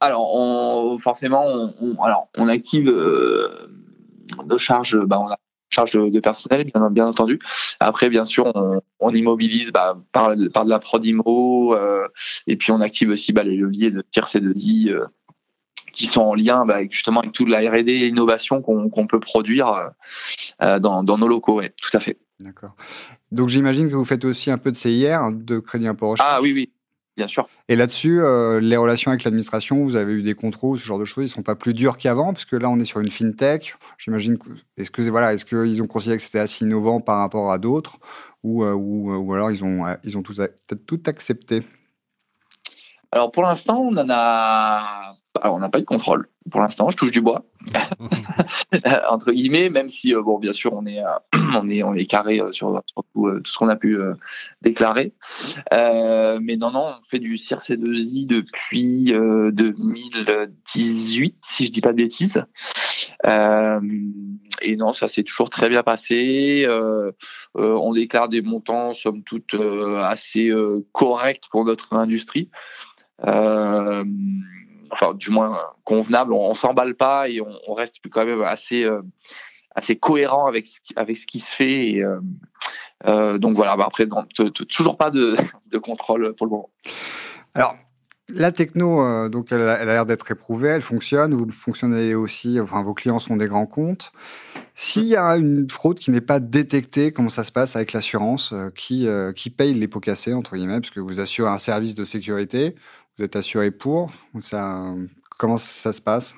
Alors, 0.00 0.98
forcément, 1.00 1.44
on, 1.80 2.02
alors, 2.02 2.28
on 2.38 2.48
active 2.48 2.88
euh, 2.88 3.68
nos 4.46 4.56
charges. 4.56 4.98
Bah, 4.98 5.20
on 5.20 5.28
a 5.28 5.36
charge 5.70 5.92
de, 5.92 6.20
personnel, 6.20 6.70
bien, 6.90 7.06
entendu. 7.06 7.38
Après, 7.78 8.10
bien 8.10 8.24
sûr, 8.24 8.52
on, 8.98 9.14
immobilise 9.14 9.72
bah, 9.72 9.96
par, 10.12 10.36
de 10.36 10.68
la 10.68 10.78
Prodimo, 10.78 11.74
euh, 11.74 12.08
et 12.46 12.56
puis 12.56 12.72
on 12.72 12.80
active 12.80 13.10
aussi 13.10 13.32
bah, 13.32 13.44
les 13.44 13.56
leviers 13.56 13.90
de 13.90 14.02
tiers 14.02 14.26
C2I 14.26 14.90
euh, 14.90 15.06
qui 15.92 16.06
sont 16.06 16.22
en 16.22 16.34
lien 16.34 16.64
bah, 16.66 16.80
justement 16.88 17.20
avec 17.20 17.32
toute 17.32 17.48
la 17.48 17.58
R&D 17.60 17.92
et 17.92 18.06
l'innovation 18.06 18.62
qu'on 18.62 19.06
peut 19.06 19.20
produire 19.20 19.92
euh, 20.62 20.78
dans, 20.78 21.02
dans, 21.02 21.18
nos 21.18 21.28
locaux. 21.28 21.58
Ouais, 21.58 21.72
tout 21.80 21.96
à 21.96 22.00
fait. 22.00 22.18
D'accord. 22.40 22.74
Donc 23.32 23.48
j'imagine 23.48 23.90
que 23.90 23.94
vous 23.94 24.04
faites 24.04 24.24
aussi 24.24 24.50
un 24.50 24.58
peu 24.58 24.72
de 24.72 24.76
CIR, 24.76 25.30
de 25.32 25.58
crédit 25.58 25.86
impôt 25.86 26.10
recherche. 26.10 26.28
Ah 26.30 26.40
oui, 26.40 26.52
oui. 26.52 26.70
Bien 27.16 27.26
sûr. 27.26 27.48
Et 27.68 27.76
là-dessus, 27.76 28.22
euh, 28.22 28.60
les 28.60 28.76
relations 28.76 29.10
avec 29.10 29.24
l'administration, 29.24 29.84
vous 29.84 29.96
avez 29.96 30.14
eu 30.14 30.22
des 30.22 30.34
contrôles, 30.34 30.78
ce 30.78 30.84
genre 30.86 30.98
de 30.98 31.04
choses, 31.04 31.26
ils 31.26 31.28
sont 31.28 31.42
pas 31.42 31.54
plus 31.54 31.74
durs 31.74 31.98
qu'avant, 31.98 32.32
parce 32.32 32.46
que 32.46 32.56
là, 32.56 32.70
on 32.70 32.78
est 32.78 32.86
sur 32.86 33.00
une 33.00 33.10
fintech. 33.10 33.74
J'imagine. 33.98 34.38
Est-ce 34.78 34.90
que 34.90 35.02
voilà, 35.02 35.34
est-ce 35.34 35.44
qu'ils 35.44 35.82
ont 35.82 35.86
considéré 35.86 36.16
que 36.16 36.22
c'était 36.22 36.38
assez 36.38 36.64
innovant 36.64 37.00
par 37.00 37.18
rapport 37.18 37.52
à 37.52 37.58
d'autres, 37.58 37.98
ou, 38.42 38.64
euh, 38.64 38.72
ou, 38.72 39.14
ou, 39.14 39.34
alors 39.34 39.50
ils 39.50 39.62
ont 39.64 39.84
ils 40.02 40.16
ont 40.16 40.22
tout, 40.22 40.36
tout 40.86 41.02
accepté? 41.06 41.62
Alors 43.12 43.32
pour 43.32 43.42
l'instant, 43.42 43.80
on 43.80 43.96
en 43.96 44.08
a 44.08 45.16
alors, 45.40 45.56
on 45.56 45.60
n'a 45.60 45.68
pas 45.68 45.78
eu 45.78 45.82
de 45.82 45.86
contrôle 45.86 46.28
pour 46.50 46.60
l'instant. 46.60 46.90
Je 46.90 46.96
touche 46.96 47.10
du 47.10 47.20
bois 47.20 47.44
entre 49.10 49.32
guillemets, 49.32 49.68
même 49.68 49.88
si 49.88 50.14
euh, 50.14 50.22
bon, 50.22 50.38
bien 50.38 50.52
sûr, 50.52 50.72
on 50.72 50.86
est 50.86 51.00
euh, 51.00 51.08
on 51.60 51.68
est 51.68 51.82
on 51.82 51.94
est 51.94 52.06
carré 52.06 52.40
euh, 52.40 52.52
sur, 52.52 52.80
tout, 53.14 53.28
ce 53.44 53.58
qu'on 53.58 53.68
a 53.68 53.76
pu 53.76 53.98
déclarer. 54.62 55.12
mais 55.72 56.56
non, 56.56 56.70
non, 56.70 56.94
on 56.98 57.02
fait 57.02 57.18
du 57.18 57.34
CRC2I 57.34 58.26
depuis 58.26 59.12
2018, 59.12 61.36
si 61.46 61.66
je 61.66 61.70
dis 61.70 61.80
pas 61.80 61.92
de 61.92 61.98
bêtises. 61.98 62.44
et 63.26 64.76
non, 64.76 64.92
ça 64.92 65.08
s'est 65.08 65.22
toujours 65.22 65.50
très 65.50 65.68
bien 65.68 65.82
passé. 65.82 66.66
on 67.54 67.92
déclare 67.92 68.28
des 68.28 68.42
montants, 68.42 68.94
somme 68.94 69.22
toute, 69.22 69.54
assez 69.54 70.50
corrects 70.92 71.48
pour 71.50 71.64
notre 71.64 71.94
industrie. 71.94 72.50
Euh, 73.26 74.04
enfin 74.90 75.14
du 75.14 75.30
moins 75.30 75.58
convenable. 75.84 76.32
On, 76.32 76.50
on 76.50 76.54
s'emballe 76.54 76.94
pas 76.94 77.28
et 77.28 77.40
on, 77.40 77.74
reste 77.74 77.96
quand 78.10 78.24
même 78.24 78.42
assez 78.42 78.84
euh, 78.84 79.02
assez 79.74 79.96
cohérent 79.96 80.46
avec 80.46 80.66
ce, 80.66 80.80
avec 80.96 81.16
ce 81.16 81.26
qui 81.26 81.38
se 81.38 81.54
fait. 81.54 82.00
Euh, 82.00 82.20
euh 83.06 83.38
donc 83.38 83.56
voilà. 83.56 83.76
Bah 83.76 83.86
après, 83.86 84.06
toujours 84.68 84.96
pas 84.96 85.10
de, 85.10 85.78
contrôle 85.78 86.34
pour 86.34 86.46
le 86.46 86.50
moment. 86.50 86.70
Alors. 87.54 87.76
La 88.32 88.52
techno, 88.52 89.04
euh, 89.04 89.28
donc 89.28 89.50
elle 89.50 89.62
a 89.62 89.84
l'air 89.84 90.06
d'être 90.06 90.30
éprouvée, 90.30 90.68
elle 90.68 90.82
fonctionne. 90.82 91.34
Vous 91.34 91.50
fonctionnez 91.50 92.14
aussi, 92.14 92.60
vos 92.60 92.94
clients 92.94 93.18
sont 93.18 93.34
des 93.34 93.46
grands 93.46 93.66
comptes. 93.66 94.12
S'il 94.76 95.06
y 95.06 95.16
a 95.16 95.36
une 95.36 95.68
fraude 95.68 95.98
qui 95.98 96.12
n'est 96.12 96.20
pas 96.20 96.38
détectée, 96.38 97.10
comment 97.10 97.28
ça 97.28 97.42
se 97.42 97.50
passe 97.50 97.74
avec 97.74 97.92
l'assurance 97.92 98.54
qui, 98.76 99.08
qui 99.34 99.50
paye 99.50 99.74
les 99.74 99.88
pots 99.88 99.98
cassés 99.98 100.32
entre 100.32 100.54
guillemets, 100.54 100.80
parce 100.80 100.90
que 100.90 101.00
vous 101.00 101.18
assurez 101.18 101.50
un 101.50 101.58
service 101.58 101.96
de 101.96 102.04
sécurité, 102.04 102.76
vous 103.18 103.24
êtes 103.24 103.36
assuré 103.36 103.70
pour 103.70 104.10
ça, 104.40 104.94
Comment 105.40 105.56
ça 105.56 105.94
se 105.94 106.02
passe? 106.02 106.34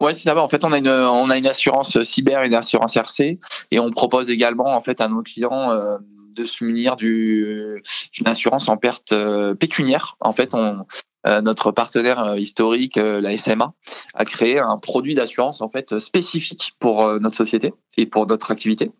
Ouais, 0.00 0.14
c'est 0.14 0.22
ça. 0.22 0.36
En 0.36 0.48
fait, 0.48 0.64
on 0.64 0.72
a 0.72 0.78
une 0.78 0.88
on 0.88 1.28
a 1.28 1.36
une 1.36 1.46
assurance 1.46 2.02
cyber 2.02 2.42
et 2.42 2.46
une 2.46 2.54
assurance 2.54 2.96
RC, 2.96 3.38
et 3.70 3.78
on 3.78 3.90
propose 3.90 4.30
également 4.30 4.74
en 4.74 4.80
fait 4.80 5.02
à 5.02 5.08
nos 5.08 5.22
clients 5.22 5.70
euh, 5.70 5.98
de 6.34 6.46
se 6.46 6.64
munir 6.64 6.96
d'une 6.96 7.82
assurance 8.24 8.70
en 8.70 8.78
perte 8.78 9.12
euh, 9.12 9.54
pécuniaire. 9.54 10.16
En 10.20 10.32
fait, 10.32 10.54
on 10.54 10.86
notre 11.24 11.70
partenaire 11.70 12.22
euh, 12.22 12.38
historique, 12.38 12.98
euh, 12.98 13.20
la 13.20 13.36
SMA, 13.36 13.72
a 14.14 14.24
créé 14.24 14.58
un 14.58 14.78
produit 14.78 15.14
d'assurance 15.14 15.60
en 15.60 15.70
fait 15.70 15.98
spécifique 15.98 16.74
pour 16.78 17.20
notre 17.20 17.36
société 17.36 17.74
et 17.96 18.06
pour 18.06 18.26
notre 18.26 18.50
activité, 18.50 18.92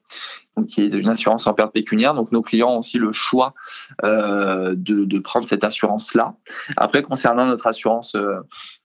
donc 0.57 0.67
qui 0.67 0.83
est 0.83 0.95
une 0.95 1.09
assurance 1.09 1.47
en 1.47 1.55
perte 1.55 1.73
pécuniaire. 1.73 2.15
Donc 2.15 2.33
nos 2.33 2.43
clients 2.43 2.71
ont 2.71 2.79
aussi 2.79 2.99
le 2.99 3.13
choix 3.13 3.55
de, 4.03 5.19
prendre 5.19 5.47
cette 5.49 5.65
assurance 5.65 6.15
là. 6.15 6.35
Après, 6.77 7.03
concernant 7.03 7.47
notre 7.47 7.67
assurance 7.67 8.17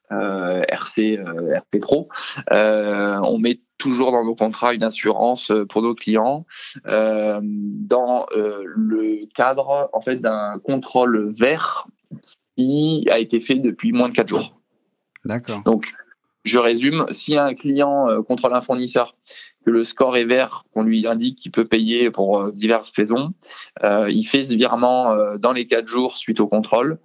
RC 0.09 1.17
RT 1.17 1.79
Pro, 1.81 2.09
on 2.51 3.37
met 3.37 3.59
toujours 3.77 4.11
dans 4.11 4.23
nos 4.23 4.35
contrats 4.35 4.73
une 4.73 4.83
assurance 4.83 5.51
pour 5.69 5.81
nos 5.81 5.95
clients 5.95 6.45
euh, 6.87 7.39
dans 7.43 8.25
le 8.33 9.25
cadre 9.33 9.89
en 9.93 10.01
fait 10.01 10.17
d'un 10.17 10.59
contrôle 10.59 11.31
vert 11.31 11.87
a 13.09 13.19
été 13.19 13.39
fait 13.39 13.55
depuis 13.55 13.91
moins 13.91 14.09
de 14.09 14.13
4 14.13 14.27
jours. 14.27 14.59
D'accord. 15.25 15.61
Donc, 15.63 15.91
je 16.45 16.57
résume, 16.57 17.05
si 17.09 17.37
un 17.37 17.53
client 17.53 18.09
euh, 18.09 18.21
contrôle 18.21 18.53
un 18.53 18.61
fournisseur, 18.61 19.15
que 19.65 19.71
le 19.71 19.83
score 19.83 20.15
est 20.15 20.25
vert, 20.25 20.63
qu'on 20.73 20.83
lui 20.83 21.05
indique 21.05 21.39
qu'il 21.39 21.51
peut 21.51 21.65
payer 21.65 22.11
pour 22.11 22.39
euh, 22.39 22.51
diverses 22.51 22.91
raisons, 22.91 23.33
euh, 23.83 24.09
il 24.09 24.23
fait 24.23 24.45
ce 24.45 24.55
virement 24.55 25.15
dans 25.37 25.51
les 25.51 25.67
4 25.67 25.87
jours 25.87 26.17
suite 26.17 26.39
au 26.39 26.47
contrôle. 26.47 26.99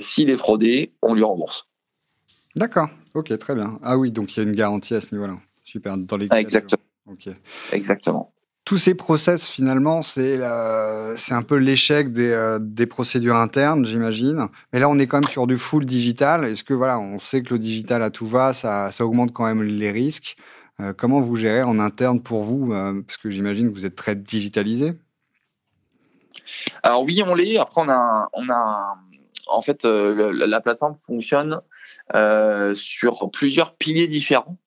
S'il 0.00 0.30
est 0.30 0.36
fraudé, 0.36 0.92
on 1.02 1.14
lui 1.14 1.22
rembourse. 1.22 1.68
D'accord, 2.56 2.88
ok, 3.14 3.36
très 3.38 3.54
bien. 3.54 3.78
Ah 3.82 3.96
oui, 3.96 4.10
donc 4.10 4.36
il 4.36 4.40
y 4.40 4.46
a 4.46 4.48
une 4.48 4.56
garantie 4.56 4.94
à 4.94 5.00
ce 5.00 5.14
niveau-là. 5.14 5.38
Super, 5.62 5.96
dans 5.96 6.16
les 6.16 6.28
Exactement. 6.32 6.82
Exactement 7.72 8.32
tous 8.68 8.76
ces 8.76 8.94
process, 8.94 9.46
finalement, 9.48 10.02
c'est 10.02 10.40
c'est 11.16 11.32
un 11.32 11.40
peu 11.40 11.56
l'échec 11.56 12.12
des, 12.12 12.30
euh, 12.30 12.58
des, 12.60 12.84
procédures 12.84 13.36
internes, 13.36 13.86
j'imagine. 13.86 14.48
Mais 14.74 14.78
là, 14.78 14.90
on 14.90 14.98
est 14.98 15.06
quand 15.06 15.16
même 15.22 15.30
sur 15.30 15.46
du 15.46 15.56
full 15.56 15.86
digital. 15.86 16.44
Est-ce 16.44 16.64
que, 16.64 16.74
voilà, 16.74 16.98
on 16.98 17.18
sait 17.18 17.42
que 17.42 17.54
le 17.54 17.58
digital 17.58 18.02
à 18.02 18.10
tout 18.10 18.26
va, 18.26 18.52
ça, 18.52 18.90
augmente 19.00 19.32
quand 19.32 19.46
même 19.46 19.62
les 19.62 19.90
risques. 19.90 20.36
Euh, 20.80 20.92
comment 20.94 21.18
vous 21.18 21.34
gérez 21.34 21.62
en 21.62 21.78
interne 21.78 22.20
pour 22.22 22.42
vous 22.42 22.74
euh, 22.74 23.00
Parce 23.06 23.16
que 23.16 23.30
j'imagine 23.30 23.70
que 23.70 23.74
vous 23.74 23.86
êtes 23.86 23.96
très 23.96 24.14
digitalisé. 24.14 24.92
Alors 26.82 27.04
oui, 27.04 27.22
on 27.24 27.34
l'est. 27.34 27.56
Après, 27.56 27.80
on 27.80 27.88
a 27.88 28.28
en 29.46 29.62
fait, 29.62 29.86
la 29.86 30.60
plateforme 30.60 30.96
fonctionne 31.06 31.62
sur 32.74 33.30
plusieurs 33.30 33.76
piliers 33.76 34.08
différents 34.08 34.58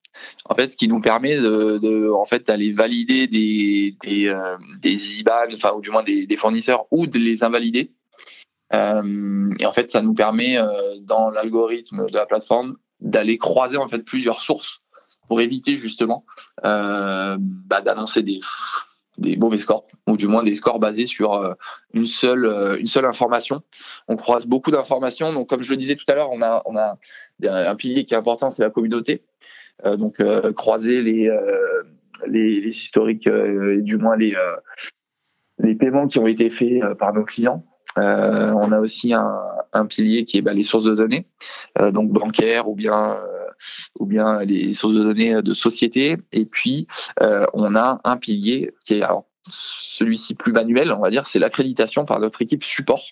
en 0.48 0.54
fait, 0.54 0.68
ce 0.68 0.76
qui 0.76 0.88
nous 0.88 1.00
permet 1.00 1.36
de, 1.36 2.10
en 2.10 2.24
fait, 2.24 2.46
d'aller 2.46 2.72
valider 2.72 3.26
des, 3.26 3.96
des, 4.02 4.28
euh, 4.28 4.58
IBAN, 4.84 5.76
ou 5.76 5.80
du 5.80 5.90
moins 5.90 6.02
des, 6.02 6.36
fournisseurs, 6.36 6.86
ou 6.90 7.06
de 7.06 7.18
les 7.18 7.44
invalider. 7.44 7.92
Euh, 8.74 9.50
et 9.60 9.66
en 9.66 9.72
fait, 9.72 9.90
ça 9.90 10.02
nous 10.02 10.14
permet, 10.14 10.56
euh, 10.58 10.96
dans 11.02 11.30
l'algorithme 11.30 12.06
de 12.06 12.16
la 12.16 12.26
plateforme, 12.26 12.76
d'aller 13.00 13.36
croiser 13.36 13.76
en 13.76 13.88
fait 13.88 13.98
plusieurs 14.00 14.40
sources 14.40 14.80
pour 15.26 15.40
éviter 15.40 15.76
justement 15.76 16.24
bah, 16.62 17.80
d'annoncer 17.84 18.22
des 18.22 19.36
mauvais 19.36 19.58
scores 19.58 19.86
ou 20.06 20.16
du 20.16 20.28
moins 20.28 20.44
des 20.44 20.54
scores 20.54 20.78
basés 20.78 21.06
sur 21.06 21.56
une 21.94 22.06
seule 22.06 22.76
information. 23.04 23.62
On 24.06 24.16
croise 24.16 24.46
beaucoup 24.46 24.70
d'informations. 24.70 25.32
Donc 25.32 25.48
comme 25.48 25.62
je 25.62 25.70
le 25.70 25.76
disais 25.76 25.96
tout 25.96 26.04
à 26.06 26.14
l'heure, 26.14 26.30
on 26.30 26.42
a 26.42 26.98
un 27.44 27.74
pilier 27.74 28.04
qui 28.04 28.14
est 28.14 28.16
important, 28.16 28.50
c'est 28.50 28.62
la 28.62 28.70
communauté. 28.70 29.24
Euh, 29.84 29.96
donc 29.96 30.20
euh, 30.20 30.52
croiser 30.52 31.02
les, 31.02 31.28
euh, 31.28 31.82
les, 32.26 32.60
les 32.60 32.68
historiques 32.68 33.26
et 33.26 33.80
du 33.80 33.96
moins 33.96 34.16
les 34.16 34.34
les 35.58 35.74
paiements 35.74 36.06
qui 36.06 36.18
ont 36.18 36.26
été 36.26 36.50
faits 36.50 36.82
par 36.98 37.12
nos 37.12 37.24
clients. 37.24 37.64
On 37.96 38.72
a 38.72 38.80
aussi 38.80 39.12
un, 39.12 39.86
pilier 39.86 40.24
qui 40.24 40.38
est 40.38 40.42
bah, 40.42 40.54
les 40.54 40.64
sources 40.64 40.84
de 40.84 40.94
données, 40.94 41.26
donc 41.92 42.10
bancaires 42.10 42.68
ou 42.68 42.74
bien 42.74 43.16
ou 43.98 44.06
bien 44.06 44.42
les 44.44 44.72
sources 44.72 44.94
de 44.94 45.02
données 45.02 45.42
de 45.42 45.52
société. 45.52 46.16
Et 46.32 46.46
puis 46.46 46.86
on 47.20 47.74
a 47.76 48.00
un 48.04 48.16
pilier 48.16 48.72
qui 48.84 48.94
est 48.94 49.02
alors 49.02 49.26
celui-ci 49.48 50.34
plus 50.34 50.52
manuel, 50.52 50.92
on 50.92 51.00
va 51.00 51.10
dire, 51.10 51.26
c'est 51.26 51.38
l'accréditation 51.38 52.04
par 52.04 52.18
notre 52.18 52.42
équipe 52.42 52.64
support. 52.64 53.04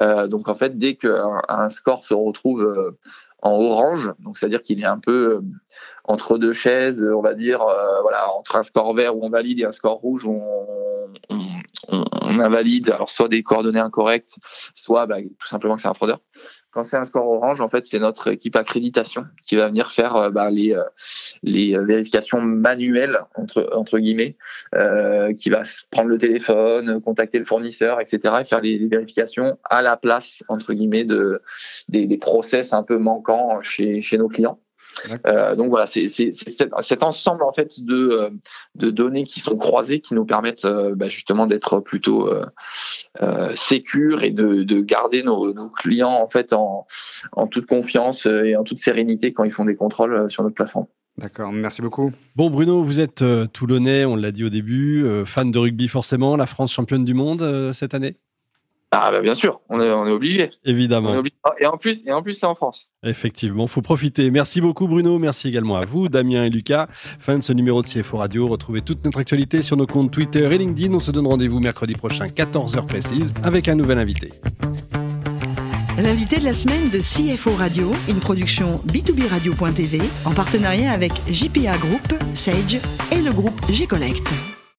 donc 0.00 0.48
en 0.48 0.54
fait, 0.54 0.78
dès 0.78 0.96
qu'un 0.96 1.42
un 1.48 1.70
score 1.70 2.04
se 2.04 2.14
retrouve 2.14 2.96
en 3.42 3.60
orange, 3.60 4.12
donc 4.20 4.38
c'est-à-dire 4.38 4.62
qu'il 4.62 4.80
est 4.80 4.86
un 4.86 4.98
peu 4.98 5.34
euh, 5.34 5.40
entre 6.04 6.38
deux 6.38 6.52
chaises, 6.52 7.02
on 7.02 7.20
va 7.20 7.34
dire, 7.34 7.60
euh, 7.60 8.00
voilà, 8.02 8.32
entre 8.32 8.56
un 8.56 8.62
score 8.62 8.94
vert 8.94 9.16
où 9.16 9.24
on 9.24 9.30
valide 9.30 9.60
et 9.60 9.64
un 9.64 9.72
score 9.72 9.98
rouge 9.98 10.24
où 10.24 10.30
on, 10.30 11.42
on, 11.88 12.40
invalide, 12.40 12.90
alors 12.90 13.10
soit 13.10 13.28
des 13.28 13.42
coordonnées 13.42 13.80
incorrectes, 13.80 14.38
soit 14.74 15.06
bah, 15.06 15.20
tout 15.20 15.46
simplement 15.46 15.76
que 15.76 15.82
c'est 15.82 15.88
un 15.88 15.94
fraudeur. 15.94 16.20
Quand 16.72 16.84
c'est 16.84 16.96
un 16.96 17.04
score 17.04 17.28
orange, 17.28 17.60
en 17.60 17.68
fait, 17.68 17.86
c'est 17.86 17.98
notre 17.98 18.28
équipe 18.28 18.56
accréditation 18.56 19.26
qui 19.46 19.56
va 19.56 19.68
venir 19.68 19.92
faire 19.92 20.16
euh, 20.16 20.30
bah, 20.30 20.50
les, 20.50 20.76
les 21.42 21.78
vérifications 21.84 22.40
manuelles 22.40 23.18
entre 23.34 23.70
entre 23.74 23.98
guillemets, 23.98 24.36
euh, 24.74 25.32
qui 25.34 25.50
va 25.50 25.62
prendre 25.90 26.08
le 26.08 26.18
téléphone, 26.18 27.00
contacter 27.00 27.38
le 27.38 27.44
fournisseur, 27.44 28.00
etc., 28.00 28.34
et 28.40 28.44
faire 28.44 28.60
les, 28.60 28.78
les 28.78 28.88
vérifications 28.88 29.58
à 29.64 29.82
la 29.82 29.96
place 29.96 30.42
entre 30.48 30.72
guillemets 30.72 31.04
de 31.04 31.42
des, 31.88 32.06
des 32.06 32.18
process 32.18 32.72
un 32.72 32.82
peu 32.82 32.98
manquants 32.98 33.60
chez 33.62 34.00
chez 34.00 34.18
nos 34.18 34.28
clients. 34.28 34.58
Euh, 35.26 35.56
donc 35.56 35.70
voilà, 35.70 35.86
c'est 35.86 36.06
cet 36.08 37.02
ensemble 37.02 37.44
en 37.44 37.52
fait 37.52 37.80
de, 37.80 37.94
euh, 37.94 38.30
de 38.74 38.90
données 38.90 39.24
qui 39.24 39.40
sont 39.40 39.56
croisées 39.56 40.00
qui 40.00 40.14
nous 40.14 40.24
permettent 40.24 40.64
euh, 40.64 40.94
bah, 40.94 41.08
justement 41.08 41.46
d'être 41.46 41.80
plutôt 41.80 42.28
euh, 42.28 42.46
euh, 43.22 43.54
sécures 43.54 44.22
et 44.22 44.30
de, 44.30 44.62
de 44.62 44.80
garder 44.80 45.22
nos, 45.22 45.52
nos, 45.52 45.68
clients 45.68 46.18
en 46.22 46.28
fait 46.28 46.52
en, 46.52 46.86
en 47.32 47.46
toute 47.46 47.66
confiance 47.66 48.26
et 48.26 48.56
en 48.56 48.64
toute 48.64 48.78
sérénité 48.78 49.32
quand 49.32 49.44
ils 49.44 49.52
font 49.52 49.64
des 49.64 49.76
contrôles 49.76 50.30
sur 50.30 50.42
notre 50.42 50.54
plateforme. 50.54 50.86
D'accord, 51.18 51.52
merci 51.52 51.82
beaucoup. 51.82 52.10
Bon 52.36 52.48
Bruno, 52.48 52.82
vous 52.82 52.98
êtes 52.98 53.20
euh, 53.20 53.46
toulonnais, 53.46 54.06
on 54.06 54.16
l'a 54.16 54.32
dit 54.32 54.44
au 54.44 54.48
début, 54.48 55.04
euh, 55.04 55.26
fan 55.26 55.50
de 55.50 55.58
rugby 55.58 55.86
forcément, 55.88 56.36
la 56.36 56.46
France 56.46 56.72
championne 56.72 57.04
du 57.04 57.12
monde 57.12 57.42
euh, 57.42 57.72
cette 57.74 57.92
année? 57.92 58.16
Ah 58.94 59.10
bah 59.10 59.22
bien 59.22 59.34
sûr, 59.34 59.60
on 59.70 59.80
est, 59.80 59.90
on 59.90 60.06
est 60.06 60.10
obligé. 60.10 60.50
Évidemment. 60.66 61.14
Et 61.58 61.66
en 61.66 61.78
plus, 61.78 62.02
et 62.06 62.12
en 62.12 62.22
plus 62.22 62.34
c'est 62.34 62.46
en 62.46 62.54
France. 62.54 62.90
Effectivement, 63.02 63.66
faut 63.66 63.80
profiter. 63.80 64.30
Merci 64.30 64.60
beaucoup 64.60 64.86
Bruno, 64.86 65.18
merci 65.18 65.48
également 65.48 65.76
à 65.76 65.86
vous, 65.86 66.10
Damien 66.10 66.44
et 66.44 66.50
Lucas. 66.50 66.88
Fin 66.90 67.38
de 67.38 67.42
ce 67.42 67.54
numéro 67.54 67.80
de 67.80 67.86
CFO 67.86 68.18
Radio. 68.18 68.48
Retrouvez 68.48 68.82
toute 68.82 69.02
notre 69.06 69.18
actualité 69.18 69.62
sur 69.62 69.78
nos 69.78 69.86
comptes 69.86 70.10
Twitter 70.10 70.44
et 70.44 70.58
LinkedIn. 70.58 70.92
On 70.92 71.00
se 71.00 71.10
donne 71.10 71.26
rendez-vous 71.26 71.58
mercredi 71.58 71.94
prochain, 71.94 72.26
14h 72.26 72.84
précise, 72.86 73.32
avec 73.42 73.68
un 73.68 73.76
nouvel 73.76 73.98
invité. 73.98 74.30
L'invité 75.96 76.38
de 76.38 76.44
la 76.44 76.52
semaine 76.52 76.90
de 76.90 76.98
CFO 76.98 77.54
Radio, 77.54 77.92
une 78.08 78.18
production 78.18 78.80
B2B 78.88 79.28
Radio.tv 79.28 80.00
en 80.26 80.32
partenariat 80.32 80.90
avec 80.90 81.12
JPA 81.30 81.78
Group, 81.78 82.14
Sage 82.34 82.78
et 83.10 83.22
le 83.22 83.30
groupe 83.30 83.58
G-Collect. 83.70 84.61